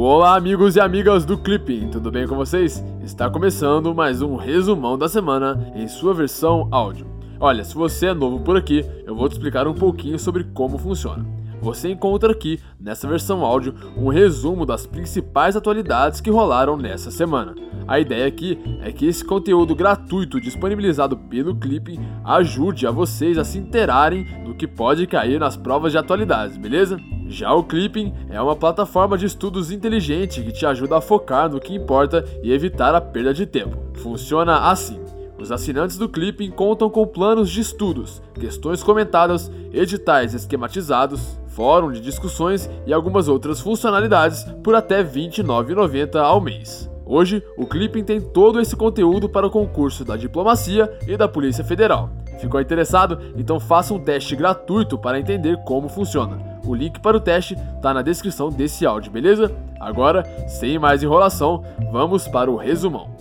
Olá, 0.00 0.36
amigos 0.36 0.76
e 0.76 0.80
amigas 0.80 1.24
do 1.24 1.36
Clipping, 1.36 1.88
tudo 1.88 2.08
bem 2.08 2.24
com 2.24 2.36
vocês? 2.36 2.84
Está 3.02 3.28
começando 3.28 3.92
mais 3.92 4.22
um 4.22 4.36
resumão 4.36 4.96
da 4.96 5.08
semana 5.08 5.72
em 5.74 5.88
sua 5.88 6.14
versão 6.14 6.68
áudio. 6.70 7.04
Olha, 7.40 7.64
se 7.64 7.74
você 7.74 8.06
é 8.06 8.14
novo 8.14 8.38
por 8.38 8.56
aqui, 8.56 8.86
eu 9.04 9.16
vou 9.16 9.28
te 9.28 9.32
explicar 9.32 9.66
um 9.66 9.74
pouquinho 9.74 10.16
sobre 10.16 10.44
como 10.54 10.78
funciona. 10.78 11.26
Você 11.60 11.90
encontra 11.90 12.30
aqui, 12.30 12.60
nessa 12.78 13.08
versão 13.08 13.44
áudio, 13.44 13.74
um 13.96 14.06
resumo 14.06 14.64
das 14.64 14.86
principais 14.86 15.56
atualidades 15.56 16.20
que 16.20 16.30
rolaram 16.30 16.76
nessa 16.76 17.10
semana. 17.10 17.56
A 17.88 17.98
ideia 17.98 18.28
aqui 18.28 18.56
é 18.80 18.92
que 18.92 19.04
esse 19.04 19.24
conteúdo 19.24 19.74
gratuito 19.74 20.40
disponibilizado 20.40 21.16
pelo 21.16 21.56
Clipping 21.56 21.98
ajude 22.24 22.86
a 22.86 22.92
vocês 22.92 23.36
a 23.36 23.42
se 23.42 23.58
interarem 23.58 24.44
do 24.44 24.54
que 24.54 24.68
pode 24.68 25.08
cair 25.08 25.40
nas 25.40 25.56
provas 25.56 25.90
de 25.90 25.98
atualidades, 25.98 26.56
beleza? 26.56 27.00
Já 27.28 27.52
o 27.52 27.62
Clipping 27.62 28.14
é 28.30 28.40
uma 28.40 28.56
plataforma 28.56 29.18
de 29.18 29.26
estudos 29.26 29.70
inteligente 29.70 30.42
que 30.42 30.50
te 30.50 30.64
ajuda 30.64 30.96
a 30.96 31.00
focar 31.00 31.50
no 31.50 31.60
que 31.60 31.74
importa 31.74 32.24
e 32.42 32.50
evitar 32.50 32.94
a 32.94 33.02
perda 33.02 33.34
de 33.34 33.44
tempo. 33.44 33.76
Funciona 33.98 34.70
assim. 34.70 34.98
Os 35.38 35.52
assinantes 35.52 35.98
do 35.98 36.08
Clipping 36.08 36.50
contam 36.50 36.88
com 36.88 37.06
planos 37.06 37.50
de 37.50 37.60
estudos, 37.60 38.22
questões 38.34 38.82
comentadas, 38.82 39.52
editais 39.72 40.32
esquematizados, 40.32 41.38
fórum 41.48 41.92
de 41.92 42.00
discussões 42.00 42.68
e 42.86 42.92
algumas 42.94 43.28
outras 43.28 43.60
funcionalidades 43.60 44.44
por 44.64 44.74
até 44.74 45.02
R$ 45.02 45.04
29,90 45.04 46.16
ao 46.16 46.40
mês. 46.40 46.90
Hoje, 47.04 47.42
o 47.56 47.66
Clipping 47.66 48.04
tem 48.04 48.20
todo 48.20 48.58
esse 48.58 48.74
conteúdo 48.74 49.28
para 49.28 49.46
o 49.46 49.50
concurso 49.50 50.04
da 50.04 50.16
Diplomacia 50.16 50.92
e 51.06 51.16
da 51.16 51.28
Polícia 51.28 51.62
Federal. 51.62 52.10
Ficou 52.38 52.60
interessado? 52.60 53.18
Então 53.36 53.60
faça 53.60 53.92
um 53.92 53.98
teste 53.98 54.34
gratuito 54.34 54.96
para 54.98 55.18
entender 55.18 55.56
como 55.64 55.88
funciona. 55.88 56.57
O 56.68 56.74
link 56.74 57.00
para 57.00 57.16
o 57.16 57.20
teste 57.20 57.54
está 57.54 57.94
na 57.94 58.02
descrição 58.02 58.50
desse 58.50 58.84
áudio, 58.84 59.10
beleza? 59.10 59.56
Agora, 59.80 60.22
sem 60.46 60.78
mais 60.78 61.02
enrolação, 61.02 61.64
vamos 61.90 62.28
para 62.28 62.50
o 62.50 62.56
resumão. 62.56 63.16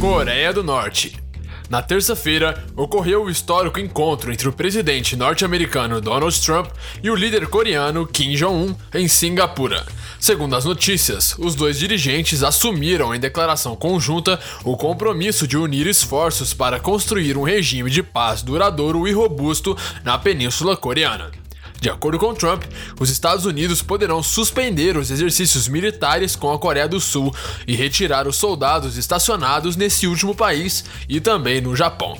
Coreia 0.00 0.52
do 0.52 0.62
Norte. 0.62 1.21
Na 1.72 1.80
terça-feira, 1.80 2.62
ocorreu 2.76 3.24
o 3.24 3.30
histórico 3.30 3.80
encontro 3.80 4.30
entre 4.30 4.46
o 4.46 4.52
presidente 4.52 5.16
norte-americano 5.16 6.02
Donald 6.02 6.38
Trump 6.38 6.66
e 7.02 7.08
o 7.08 7.14
líder 7.14 7.46
coreano 7.46 8.06
Kim 8.06 8.34
Jong-un 8.34 8.76
em 8.92 9.08
Singapura. 9.08 9.86
Segundo 10.20 10.54
as 10.54 10.66
notícias, 10.66 11.34
os 11.38 11.54
dois 11.54 11.78
dirigentes 11.78 12.42
assumiram 12.42 13.14
em 13.14 13.18
declaração 13.18 13.74
conjunta 13.74 14.38
o 14.64 14.76
compromisso 14.76 15.48
de 15.48 15.56
unir 15.56 15.86
esforços 15.86 16.52
para 16.52 16.78
construir 16.78 17.38
um 17.38 17.42
regime 17.42 17.88
de 17.88 18.02
paz 18.02 18.42
duradouro 18.42 19.08
e 19.08 19.12
robusto 19.12 19.74
na 20.04 20.18
Península 20.18 20.76
Coreana. 20.76 21.41
De 21.82 21.90
acordo 21.90 22.16
com 22.16 22.32
Trump, 22.32 22.62
os 23.00 23.10
Estados 23.10 23.44
Unidos 23.44 23.82
poderão 23.82 24.22
suspender 24.22 24.96
os 24.96 25.10
exercícios 25.10 25.66
militares 25.66 26.36
com 26.36 26.52
a 26.52 26.58
Coreia 26.58 26.86
do 26.86 27.00
Sul 27.00 27.34
e 27.66 27.74
retirar 27.74 28.28
os 28.28 28.36
soldados 28.36 28.96
estacionados 28.96 29.74
nesse 29.74 30.06
último 30.06 30.32
país 30.32 30.84
e 31.08 31.20
também 31.20 31.60
no 31.60 31.74
Japão. 31.74 32.16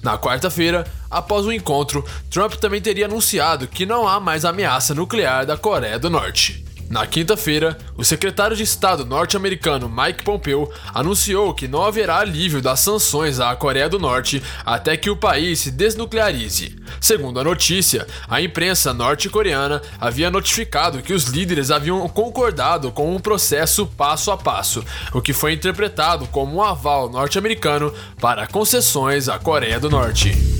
Na 0.00 0.16
quarta-feira, 0.16 0.86
após 1.10 1.44
o 1.44 1.52
encontro, 1.52 2.04
Trump 2.30 2.54
também 2.54 2.80
teria 2.80 3.06
anunciado 3.06 3.66
que 3.66 3.84
não 3.84 4.06
há 4.06 4.20
mais 4.20 4.44
ameaça 4.44 4.94
nuclear 4.94 5.44
da 5.44 5.56
Coreia 5.56 5.98
do 5.98 6.08
Norte. 6.08 6.69
Na 6.90 7.06
quinta-feira, 7.06 7.78
o 7.96 8.04
secretário 8.04 8.56
de 8.56 8.64
Estado 8.64 9.04
norte-americano 9.04 9.88
Mike 9.88 10.24
Pompeo 10.24 10.68
anunciou 10.92 11.54
que 11.54 11.68
não 11.68 11.84
haverá 11.84 12.18
alívio 12.18 12.60
das 12.60 12.80
sanções 12.80 13.38
à 13.38 13.54
Coreia 13.54 13.88
do 13.88 13.96
Norte 13.96 14.42
até 14.66 14.96
que 14.96 15.08
o 15.08 15.16
país 15.16 15.60
se 15.60 15.70
desnuclearize. 15.70 16.76
Segundo 17.00 17.38
a 17.38 17.44
notícia, 17.44 18.08
a 18.28 18.42
imprensa 18.42 18.92
norte-coreana 18.92 19.80
havia 20.00 20.32
notificado 20.32 21.00
que 21.00 21.12
os 21.12 21.26
líderes 21.26 21.70
haviam 21.70 22.08
concordado 22.08 22.90
com 22.90 23.14
um 23.14 23.20
processo 23.20 23.86
passo 23.86 24.32
a 24.32 24.36
passo, 24.36 24.84
o 25.14 25.22
que 25.22 25.32
foi 25.32 25.52
interpretado 25.52 26.26
como 26.26 26.56
um 26.56 26.62
aval 26.62 27.08
norte-americano 27.08 27.94
para 28.20 28.48
concessões 28.48 29.28
à 29.28 29.38
Coreia 29.38 29.78
do 29.78 29.88
Norte. 29.88 30.59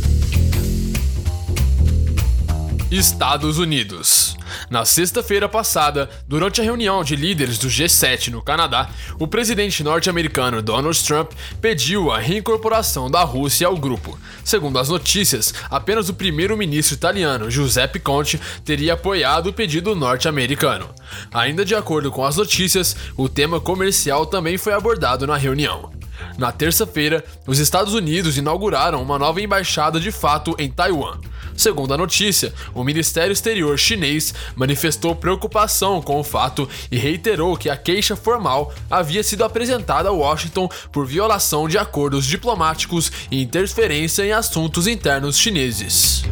Estados 2.91 3.57
Unidos. 3.57 4.37
Na 4.69 4.85
sexta-feira 4.85 5.49
passada, 5.49 6.11
durante 6.27 6.61
a 6.61 6.65
reunião 6.65 7.05
de 7.05 7.15
líderes 7.15 7.57
do 7.57 7.69
G7 7.69 8.33
no 8.33 8.43
Canadá, 8.43 8.91
o 9.17 9.29
presidente 9.29 9.85
norte-americano 9.85 10.61
Donald 10.61 11.01
Trump 11.05 11.31
pediu 11.61 12.11
a 12.11 12.19
reincorporação 12.19 13.09
da 13.09 13.23
Rússia 13.23 13.69
ao 13.69 13.77
grupo. 13.77 14.19
Segundo 14.45 14.77
as 14.77 14.89
notícias, 14.89 15.55
apenas 15.71 16.09
o 16.09 16.15
primeiro-ministro 16.15 16.97
italiano 16.97 17.49
Giuseppe 17.49 18.01
Conte 18.01 18.41
teria 18.65 18.95
apoiado 18.95 19.51
o 19.51 19.53
pedido 19.53 19.95
norte-americano. 19.95 20.91
Ainda 21.33 21.65
de 21.65 21.77
acordo 21.77 22.11
com 22.11 22.25
as 22.25 22.37
notícias, 22.37 22.97
o 23.17 23.29
tema 23.29 23.61
comercial 23.61 24.27
também 24.27 24.59
foi 24.59 24.73
abordado 24.73 25.29
na 25.29 25.37
reunião. 25.37 25.93
Na 26.37 26.51
terça-feira, 26.51 27.25
os 27.47 27.61
Estados 27.61 27.95
Unidos 27.95 28.37
inauguraram 28.37 29.01
uma 29.01 29.17
nova 29.17 29.41
embaixada 29.41 30.01
de 30.01 30.11
fato 30.11 30.57
em 30.59 30.69
Taiwan. 30.69 31.19
Segundo 31.61 31.93
a 31.93 31.99
notícia, 31.99 32.55
o 32.73 32.83
Ministério 32.83 33.35
Exterior 33.35 33.79
chinês 33.79 34.33
manifestou 34.57 35.15
preocupação 35.15 36.01
com 36.01 36.19
o 36.19 36.25
fato 36.25 36.67
e 36.91 36.97
reiterou 36.97 37.55
que 37.55 37.69
a 37.69 37.77
queixa 37.77 38.17
formal 38.17 38.73
havia 38.91 39.23
sido 39.23 39.45
apresentada 39.45 40.09
a 40.09 40.13
Washington 40.13 40.71
por 40.91 41.05
violação 41.05 41.69
de 41.69 41.77
acordos 41.77 42.25
diplomáticos 42.25 43.13
e 43.31 43.43
interferência 43.43 44.25
em 44.25 44.33
assuntos 44.33 44.87
internos 44.87 45.37
chineses. 45.37 46.25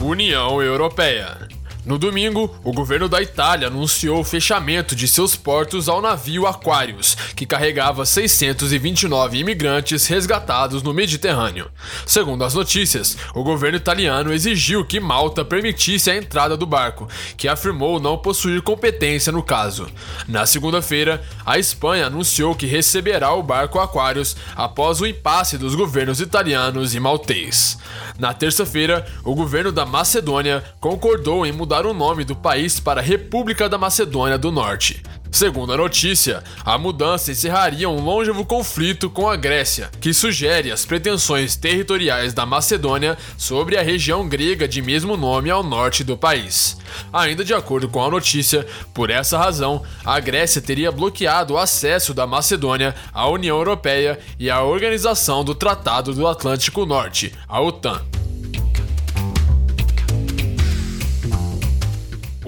União 0.00 0.62
Europeia 0.62 1.45
no 1.86 1.98
domingo, 1.98 2.52
o 2.64 2.72
governo 2.72 3.08
da 3.08 3.22
Itália 3.22 3.68
anunciou 3.68 4.18
o 4.18 4.24
fechamento 4.24 4.96
de 4.96 5.06
seus 5.06 5.36
portos 5.36 5.88
ao 5.88 6.02
navio 6.02 6.44
Aquarius, 6.44 7.16
que 7.36 7.46
carregava 7.46 8.04
629 8.04 9.38
imigrantes 9.38 10.04
resgatados 10.08 10.82
no 10.82 10.92
Mediterrâneo. 10.92 11.70
Segundo 12.04 12.42
as 12.42 12.54
notícias, 12.54 13.16
o 13.36 13.44
governo 13.44 13.76
italiano 13.76 14.32
exigiu 14.32 14.84
que 14.84 14.98
Malta 14.98 15.44
permitisse 15.44 16.10
a 16.10 16.16
entrada 16.16 16.56
do 16.56 16.66
barco, 16.66 17.08
que 17.36 17.46
afirmou 17.46 18.00
não 18.00 18.18
possuir 18.18 18.62
competência 18.62 19.30
no 19.30 19.40
caso. 19.40 19.86
Na 20.26 20.44
segunda-feira, 20.44 21.22
a 21.44 21.56
Espanha 21.56 22.06
anunciou 22.06 22.56
que 22.56 22.66
receberá 22.66 23.32
o 23.32 23.44
barco 23.44 23.78
Aquarius 23.78 24.36
após 24.56 25.00
o 25.00 25.06
impasse 25.06 25.56
dos 25.56 25.76
governos 25.76 26.20
italianos 26.20 26.96
e 26.96 26.98
maltês. 26.98 27.78
Na 28.18 28.34
terça-feira, 28.34 29.06
o 29.22 29.36
governo 29.36 29.70
da 29.70 29.86
Macedônia 29.86 30.64
concordou 30.80 31.46
em 31.46 31.52
mudar 31.52 31.75
mudar 31.76 31.86
o 31.86 31.92
nome 31.92 32.24
do 32.24 32.34
país 32.34 32.80
para 32.80 33.02
República 33.02 33.68
da 33.68 33.76
Macedônia 33.76 34.38
do 34.38 34.50
Norte. 34.50 35.02
Segundo 35.30 35.74
a 35.74 35.76
notícia, 35.76 36.42
a 36.64 36.78
mudança 36.78 37.30
encerraria 37.30 37.90
um 37.90 38.00
longevo 38.00 38.46
conflito 38.46 39.10
com 39.10 39.28
a 39.28 39.36
Grécia, 39.36 39.90
que 40.00 40.14
sugere 40.14 40.72
as 40.72 40.86
pretensões 40.86 41.54
territoriais 41.54 42.32
da 42.32 42.46
Macedônia 42.46 43.18
sobre 43.36 43.76
a 43.76 43.82
região 43.82 44.26
grega 44.26 44.66
de 44.66 44.80
mesmo 44.80 45.18
nome 45.18 45.50
ao 45.50 45.62
norte 45.62 46.02
do 46.02 46.16
país. 46.16 46.78
Ainda 47.12 47.44
de 47.44 47.52
acordo 47.52 47.88
com 47.88 48.02
a 48.02 48.10
notícia, 48.10 48.66
por 48.94 49.10
essa 49.10 49.36
razão, 49.36 49.82
a 50.02 50.18
Grécia 50.18 50.62
teria 50.62 50.90
bloqueado 50.90 51.54
o 51.54 51.58
acesso 51.58 52.14
da 52.14 52.26
Macedônia 52.26 52.94
à 53.12 53.28
União 53.28 53.58
Europeia 53.58 54.18
e 54.38 54.48
à 54.48 54.62
Organização 54.62 55.44
do 55.44 55.54
Tratado 55.54 56.14
do 56.14 56.26
Atlântico 56.26 56.86
Norte, 56.86 57.34
a 57.46 57.60
OTAN. 57.60 58.00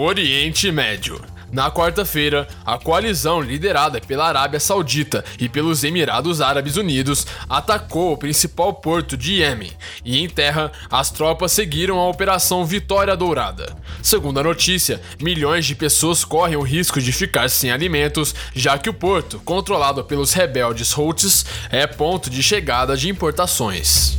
Oriente 0.01 0.71
Médio. 0.71 1.21
Na 1.51 1.73
quarta-feira, 1.73 2.47
a 2.65 2.79
coalizão 2.79 3.41
liderada 3.41 4.01
pela 4.01 4.29
Arábia 4.29 4.61
Saudita 4.61 5.25
e 5.41 5.49
pelos 5.49 5.83
Emirados 5.83 6.41
Árabes 6.41 6.77
Unidos 6.77 7.27
atacou 7.51 8.13
o 8.13 8.17
principal 8.17 8.75
porto 8.75 9.17
de 9.17 9.41
Iêmen, 9.41 9.73
e 10.05 10.23
em 10.23 10.29
terra, 10.29 10.71
as 10.89 11.11
tropas 11.11 11.51
seguiram 11.51 11.99
a 11.99 12.09
Operação 12.09 12.65
Vitória 12.65 13.17
Dourada. 13.17 13.77
Segundo 14.01 14.39
a 14.39 14.45
notícia, 14.45 15.01
milhões 15.21 15.67
de 15.67 15.75
pessoas 15.75 16.25
correm 16.25 16.57
o 16.57 16.63
risco 16.63 17.01
de 17.01 17.11
ficar 17.11 17.51
sem 17.51 17.73
alimentos, 17.73 18.33
já 18.55 18.79
que 18.79 18.89
o 18.89 18.95
porto, 18.95 19.41
controlado 19.45 20.05
pelos 20.05 20.33
rebeldes 20.33 20.97
Houthis, 20.97 21.45
é 21.71 21.89
ponto 21.89 22.31
de 22.31 22.41
chegada 22.41 22.97
de 22.97 23.09
importações. 23.09 24.17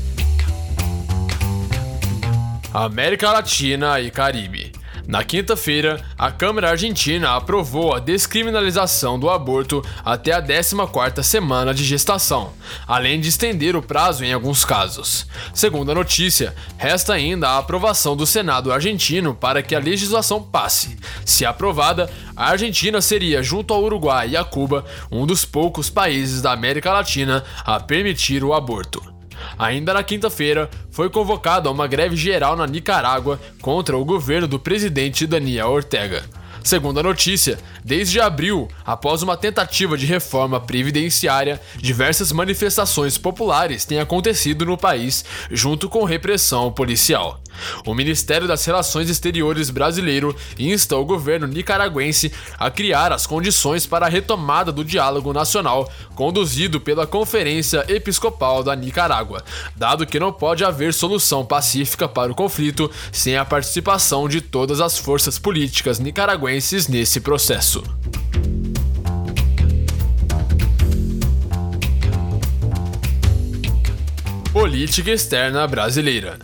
América 2.73 3.31
Latina 3.31 3.97
e 4.01 4.11
Caribe. 4.11 4.68
Na 5.09 5.23
quinta-feira, 5.23 5.99
a 6.15 6.31
Câmara 6.31 6.69
Argentina 6.69 7.35
aprovou 7.35 7.95
a 7.95 7.99
descriminalização 7.99 9.19
do 9.19 9.27
aborto 9.27 9.83
até 10.05 10.33
a 10.33 10.39
14ª 10.39 11.23
semana 11.23 11.73
de 11.73 11.83
gestação, 11.83 12.53
além 12.87 13.19
de 13.19 13.27
estender 13.27 13.75
o 13.75 13.81
prazo 13.81 14.23
em 14.23 14.31
alguns 14.31 14.63
casos. 14.63 15.25
Segundo 15.51 15.91
a 15.91 15.95
notícia, 15.95 16.53
resta 16.77 17.13
ainda 17.13 17.49
a 17.49 17.57
aprovação 17.57 18.15
do 18.15 18.27
Senado 18.27 18.71
argentino 18.71 19.33
para 19.33 19.63
que 19.63 19.73
a 19.73 19.79
legislação 19.79 20.43
passe. 20.43 20.95
Se 21.25 21.43
aprovada, 21.43 22.07
a 22.35 22.51
Argentina 22.51 23.01
seria, 23.01 23.41
junto 23.41 23.73
ao 23.73 23.83
Uruguai 23.83 24.29
e 24.29 24.37
a 24.37 24.43
Cuba, 24.43 24.85
um 25.11 25.25
dos 25.25 25.43
poucos 25.43 25.89
países 25.89 26.39
da 26.39 26.51
América 26.51 26.93
Latina 26.93 27.43
a 27.65 27.79
permitir 27.79 28.43
o 28.43 28.53
aborto. 28.53 29.18
Ainda 29.57 29.93
na 29.93 30.03
quinta-feira, 30.03 30.69
foi 30.91 31.09
convocada 31.09 31.71
uma 31.71 31.87
greve 31.87 32.15
geral 32.15 32.55
na 32.55 32.65
Nicarágua 32.65 33.39
contra 33.61 33.97
o 33.97 34.05
governo 34.05 34.47
do 34.47 34.59
presidente 34.59 35.25
Daniel 35.27 35.69
Ortega. 35.69 36.23
Segundo 36.63 36.99
a 36.99 37.03
notícia, 37.03 37.57
desde 37.83 38.19
abril, 38.19 38.67
após 38.85 39.23
uma 39.23 39.37
tentativa 39.37 39.97
de 39.97 40.05
reforma 40.05 40.59
previdenciária, 40.59 41.59
diversas 41.77 42.31
manifestações 42.31 43.17
populares 43.17 43.85
têm 43.85 43.99
acontecido 43.99 44.65
no 44.65 44.77
país, 44.77 45.23
junto 45.49 45.89
com 45.89 46.03
repressão 46.03 46.71
policial. 46.71 47.41
O 47.85 47.93
Ministério 47.93 48.47
das 48.47 48.63
Relações 48.65 49.09
Exteriores 49.09 49.69
brasileiro 49.69 50.35
insta 50.57 50.95
o 50.95 51.05
governo 51.05 51.47
nicaragüense 51.47 52.31
a 52.57 52.69
criar 52.69 53.11
as 53.11 53.25
condições 53.25 53.85
para 53.85 54.05
a 54.05 54.09
retomada 54.09 54.71
do 54.71 54.83
diálogo 54.83 55.33
nacional 55.33 55.91
conduzido 56.15 56.79
pela 56.79 57.07
Conferência 57.07 57.85
Episcopal 57.87 58.63
da 58.63 58.75
Nicarágua, 58.75 59.43
dado 59.75 60.05
que 60.05 60.19
não 60.19 60.31
pode 60.31 60.63
haver 60.63 60.93
solução 60.93 61.45
pacífica 61.45 62.07
para 62.07 62.31
o 62.31 62.35
conflito 62.35 62.89
sem 63.11 63.37
a 63.37 63.45
participação 63.45 64.27
de 64.27 64.41
todas 64.41 64.81
as 64.81 64.97
forças 64.97 65.39
políticas 65.39 65.99
nicaragüenses 65.99 66.87
nesse 66.87 67.19
processo. 67.19 67.83
Política 74.51 75.11
externa 75.11 75.67
brasileira. 75.67 76.39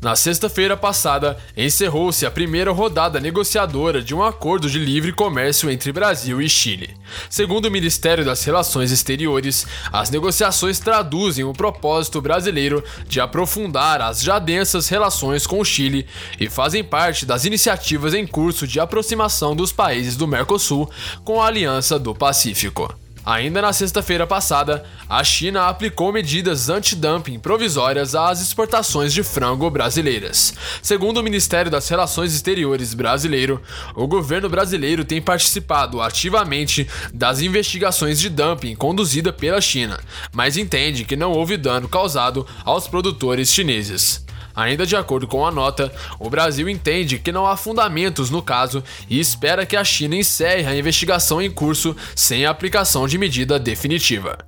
Na 0.00 0.16
sexta-feira 0.16 0.76
passada, 0.76 1.36
encerrou-se 1.56 2.24
a 2.24 2.30
primeira 2.30 2.72
rodada 2.72 3.20
negociadora 3.20 4.02
de 4.02 4.14
um 4.14 4.22
acordo 4.22 4.68
de 4.68 4.78
livre 4.78 5.12
comércio 5.12 5.70
entre 5.70 5.92
Brasil 5.92 6.40
e 6.40 6.48
Chile. 6.48 6.96
Segundo 7.28 7.66
o 7.66 7.70
Ministério 7.70 8.24
das 8.24 8.44
Relações 8.44 8.90
Exteriores, 8.90 9.66
as 9.92 10.10
negociações 10.10 10.78
traduzem 10.78 11.44
o 11.44 11.52
propósito 11.52 12.20
brasileiro 12.20 12.82
de 13.06 13.20
aprofundar 13.20 14.00
as 14.00 14.22
já 14.22 14.38
densas 14.38 14.88
relações 14.88 15.46
com 15.46 15.60
o 15.60 15.64
Chile 15.64 16.06
e 16.38 16.48
fazem 16.48 16.84
parte 16.84 17.26
das 17.26 17.44
iniciativas 17.44 18.14
em 18.14 18.26
curso 18.26 18.66
de 18.66 18.80
aproximação 18.80 19.54
dos 19.54 19.72
países 19.72 20.16
do 20.16 20.26
Mercosul 20.26 20.90
com 21.24 21.40
a 21.40 21.46
Aliança 21.46 21.98
do 21.98 22.14
Pacífico. 22.14 22.99
Ainda 23.24 23.60
na 23.60 23.72
sexta-feira 23.72 24.26
passada, 24.26 24.84
a 25.08 25.22
China 25.22 25.68
aplicou 25.68 26.10
medidas 26.10 26.70
anti-dumping 26.70 27.38
provisórias 27.38 28.14
às 28.14 28.40
exportações 28.40 29.12
de 29.12 29.22
frango 29.22 29.68
brasileiras. 29.70 30.54
Segundo 30.82 31.18
o 31.18 31.22
Ministério 31.22 31.70
das 31.70 31.88
Relações 31.88 32.34
Exteriores 32.34 32.94
brasileiro, 32.94 33.60
o 33.94 34.06
governo 34.06 34.48
brasileiro 34.48 35.04
tem 35.04 35.20
participado 35.20 36.00
ativamente 36.00 36.88
das 37.12 37.42
investigações 37.42 38.18
de 38.18 38.30
dumping 38.30 38.74
conduzida 38.74 39.32
pela 39.32 39.60
China, 39.60 40.00
mas 40.32 40.56
entende 40.56 41.04
que 41.04 41.14
não 41.16 41.32
houve 41.32 41.58
dano 41.58 41.88
causado 41.88 42.46
aos 42.64 42.88
produtores 42.88 43.52
chineses. 43.52 44.24
Ainda 44.60 44.84
de 44.84 44.94
acordo 44.94 45.26
com 45.26 45.46
a 45.46 45.50
nota, 45.50 45.90
o 46.18 46.28
Brasil 46.28 46.68
entende 46.68 47.18
que 47.18 47.32
não 47.32 47.46
há 47.46 47.56
fundamentos 47.56 48.28
no 48.28 48.42
caso 48.42 48.84
e 49.08 49.18
espera 49.18 49.64
que 49.64 49.74
a 49.74 49.82
China 49.82 50.16
encerre 50.16 50.66
a 50.66 50.76
investigação 50.76 51.40
em 51.40 51.50
curso 51.50 51.96
sem 52.14 52.44
a 52.44 52.50
aplicação 52.50 53.08
de 53.08 53.16
medida 53.16 53.58
definitiva. 53.58 54.38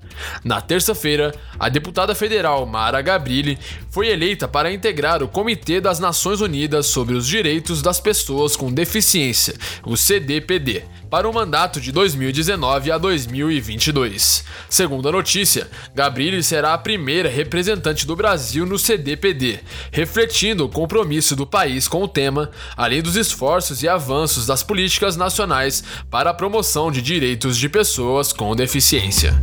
Na 0.45 0.61
terça-feira, 0.61 1.35
a 1.59 1.71
deputada 1.71 2.15
federal 2.15 2.67
Mara 2.67 3.01
Gabrilli 3.01 3.59
foi 3.91 4.09
eleita 4.09 4.47
para 4.47 4.71
integrar 4.71 5.23
o 5.23 5.29
Comitê 5.29 5.81
das 5.81 5.99
Nações 5.99 6.43
Unidas 6.43 6.85
sobre 6.89 7.15
os 7.15 7.27
Direitos 7.27 7.81
das 7.81 7.99
Pessoas 7.99 8.55
com 8.55 8.71
Deficiência, 8.71 9.55
o 9.83 9.97
CDPD 9.97 10.85
para 11.13 11.29
o 11.29 11.35
mandato 11.35 11.79
de 11.79 11.93
2019 11.93 12.91
a 12.91 12.97
2022. 12.97 14.47
Segundo 14.67 15.11
a 15.11 15.13
notícia, 15.13 15.69
Gabriele 15.95 16.43
será 16.43 16.73
a 16.73 16.79
primeira 16.79 17.29
representante 17.29 18.07
do 18.07 18.17
Brasil 18.17 18.65
no 18.65 18.79
CDPD, 18.79 19.61
refletindo 19.91 20.65
o 20.65 20.71
compromisso 20.71 21.37
do 21.37 21.47
país 21.47 21.87
com 21.87 22.03
o 22.03 22.09
tema, 22.09 22.51
além 22.75 23.03
dos 23.03 23.15
esforços 23.15 23.83
e 23.83 23.89
avanços 23.89 24.47
das 24.47 24.63
políticas 24.63 25.15
nacionais 25.15 25.85
para 26.11 26.31
a 26.31 26.35
promoção 26.35 26.91
de 26.91 27.03
direitos 27.03 27.59
de 27.59 27.69
pessoas 27.69 28.33
com 28.33 28.57
deficiência. 28.57 29.35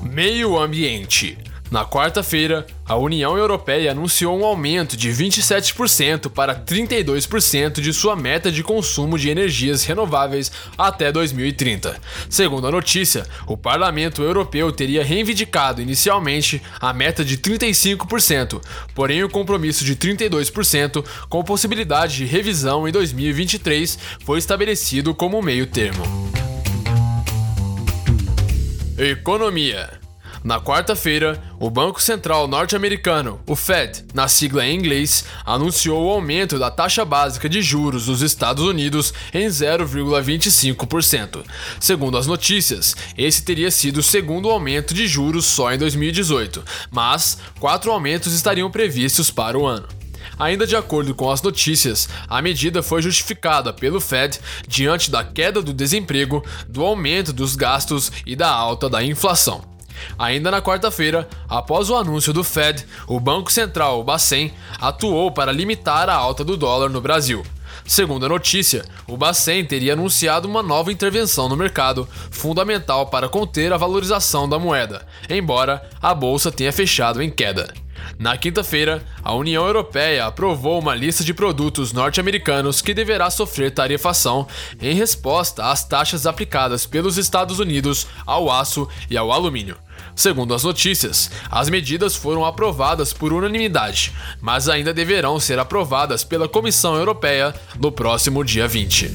Meio 0.00 0.56
Ambiente 0.56 1.36
na 1.70 1.84
quarta-feira, 1.84 2.66
a 2.84 2.96
União 2.96 3.38
Europeia 3.38 3.92
anunciou 3.92 4.36
um 4.36 4.44
aumento 4.44 4.96
de 4.96 5.10
27% 5.10 6.28
para 6.28 6.54
32% 6.54 7.80
de 7.80 7.92
sua 7.92 8.16
meta 8.16 8.50
de 8.50 8.64
consumo 8.64 9.16
de 9.16 9.30
energias 9.30 9.84
renováveis 9.84 10.50
até 10.76 11.12
2030. 11.12 11.96
Segundo 12.28 12.66
a 12.66 12.72
notícia, 12.72 13.24
o 13.46 13.56
Parlamento 13.56 14.20
Europeu 14.20 14.72
teria 14.72 15.04
reivindicado 15.04 15.80
inicialmente 15.80 16.60
a 16.80 16.92
meta 16.92 17.24
de 17.24 17.38
35%, 17.38 18.60
porém 18.92 19.22
o 19.22 19.28
compromisso 19.28 19.84
de 19.84 19.94
32%, 19.94 21.04
com 21.28 21.44
possibilidade 21.44 22.16
de 22.16 22.24
revisão 22.24 22.88
em 22.88 22.90
2023, 22.90 23.96
foi 24.24 24.38
estabelecido 24.40 25.14
como 25.14 25.40
meio 25.40 25.66
termo. 25.66 26.02
Economia 28.98 29.99
na 30.42 30.58
quarta-feira, 30.58 31.42
o 31.58 31.68
Banco 31.68 32.00
Central 32.00 32.48
norte-americano, 32.48 33.40
o 33.46 33.54
Fed, 33.54 34.06
na 34.14 34.26
sigla 34.26 34.64
em 34.66 34.74
inglês, 34.74 35.24
anunciou 35.44 36.06
o 36.06 36.10
aumento 36.10 36.58
da 36.58 36.70
taxa 36.70 37.04
básica 37.04 37.46
de 37.48 37.60
juros 37.60 38.06
dos 38.06 38.22
Estados 38.22 38.64
Unidos 38.64 39.12
em 39.34 39.46
0,25%. 39.46 41.44
Segundo 41.78 42.16
as 42.16 42.26
notícias, 42.26 42.96
esse 43.18 43.42
teria 43.42 43.70
sido 43.70 43.98
o 43.98 44.02
segundo 44.02 44.48
aumento 44.48 44.94
de 44.94 45.06
juros 45.06 45.44
só 45.44 45.72
em 45.74 45.78
2018, 45.78 46.64
mas 46.90 47.38
quatro 47.58 47.92
aumentos 47.92 48.32
estariam 48.32 48.70
previstos 48.70 49.30
para 49.30 49.58
o 49.58 49.66
ano. 49.66 49.86
Ainda 50.38 50.66
de 50.66 50.74
acordo 50.74 51.14
com 51.14 51.30
as 51.30 51.42
notícias, 51.42 52.08
a 52.26 52.40
medida 52.40 52.82
foi 52.82 53.02
justificada 53.02 53.74
pelo 53.74 54.00
Fed 54.00 54.40
diante 54.66 55.10
da 55.10 55.22
queda 55.22 55.60
do 55.60 55.74
desemprego, 55.74 56.42
do 56.66 56.82
aumento 56.82 57.30
dos 57.30 57.54
gastos 57.54 58.10
e 58.24 58.34
da 58.34 58.48
alta 58.48 58.88
da 58.88 59.04
inflação. 59.04 59.69
Ainda 60.18 60.50
na 60.50 60.62
quarta-feira, 60.62 61.28
após 61.48 61.90
o 61.90 61.96
anúncio 61.96 62.32
do 62.32 62.44
Fed, 62.44 62.86
o 63.06 63.18
Banco 63.18 63.50
Central, 63.50 64.00
o 64.00 64.04
Bacen, 64.04 64.52
atuou 64.80 65.30
para 65.30 65.52
limitar 65.52 66.08
a 66.08 66.14
alta 66.14 66.44
do 66.44 66.56
dólar 66.56 66.88
no 66.88 67.00
Brasil. 67.00 67.44
Segundo 67.84 68.26
a 68.26 68.28
notícia, 68.28 68.84
o 69.06 69.16
Bacen 69.16 69.64
teria 69.64 69.94
anunciado 69.94 70.46
uma 70.46 70.62
nova 70.62 70.92
intervenção 70.92 71.48
no 71.48 71.56
mercado, 71.56 72.08
fundamental 72.30 73.06
para 73.06 73.28
conter 73.28 73.72
a 73.72 73.76
valorização 73.76 74.48
da 74.48 74.58
moeda, 74.58 75.06
embora 75.28 75.88
a 76.00 76.14
bolsa 76.14 76.52
tenha 76.52 76.72
fechado 76.72 77.22
em 77.22 77.30
queda. 77.30 77.72
Na 78.18 78.36
quinta-feira, 78.36 79.02
a 79.22 79.34
União 79.34 79.66
Europeia 79.66 80.26
aprovou 80.26 80.78
uma 80.78 80.94
lista 80.94 81.24
de 81.24 81.34
produtos 81.34 81.92
norte-americanos 81.92 82.80
que 82.80 82.94
deverá 82.94 83.30
sofrer 83.30 83.70
tarifação 83.70 84.46
em 84.80 84.94
resposta 84.94 85.70
às 85.70 85.84
taxas 85.84 86.26
aplicadas 86.26 86.86
pelos 86.86 87.18
Estados 87.18 87.58
Unidos 87.58 88.06
ao 88.26 88.50
aço 88.50 88.88
e 89.10 89.16
ao 89.16 89.32
alumínio. 89.32 89.76
Segundo 90.20 90.52
as 90.52 90.62
notícias, 90.64 91.30
as 91.50 91.70
medidas 91.70 92.14
foram 92.14 92.44
aprovadas 92.44 93.10
por 93.10 93.32
unanimidade, 93.32 94.12
mas 94.38 94.68
ainda 94.68 94.92
deverão 94.92 95.40
ser 95.40 95.58
aprovadas 95.58 96.22
pela 96.22 96.46
Comissão 96.46 96.94
Europeia 96.94 97.54
no 97.78 97.90
próximo 97.90 98.44
dia 98.44 98.68
20. 98.68 99.10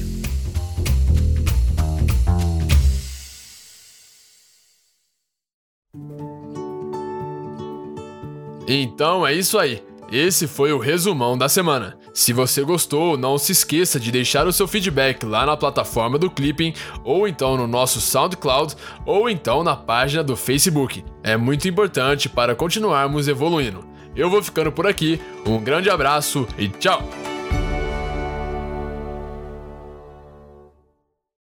Então 8.66 9.24
é 9.24 9.32
isso 9.32 9.60
aí. 9.60 9.84
Esse 10.10 10.48
foi 10.48 10.72
o 10.72 10.78
resumão 10.80 11.38
da 11.38 11.48
semana. 11.48 11.96
Se 12.16 12.32
você 12.32 12.62
gostou, 12.62 13.18
não 13.18 13.36
se 13.36 13.52
esqueça 13.52 14.00
de 14.00 14.10
deixar 14.10 14.46
o 14.46 14.52
seu 14.52 14.66
feedback 14.66 15.22
lá 15.26 15.44
na 15.44 15.54
plataforma 15.54 16.18
do 16.18 16.30
Clipping, 16.30 16.72
ou 17.04 17.28
então 17.28 17.58
no 17.58 17.66
nosso 17.66 18.00
SoundCloud, 18.00 18.74
ou 19.04 19.28
então 19.28 19.62
na 19.62 19.76
página 19.76 20.24
do 20.24 20.34
Facebook. 20.34 21.04
É 21.22 21.36
muito 21.36 21.68
importante 21.68 22.26
para 22.26 22.54
continuarmos 22.54 23.28
evoluindo. 23.28 23.86
Eu 24.16 24.30
vou 24.30 24.42
ficando 24.42 24.72
por 24.72 24.86
aqui, 24.86 25.20
um 25.44 25.62
grande 25.62 25.90
abraço 25.90 26.48
e 26.56 26.70
tchau! 26.70 27.06